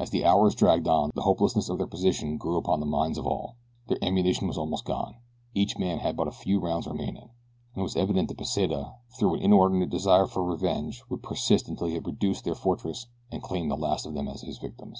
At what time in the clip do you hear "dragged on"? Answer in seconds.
0.56-1.12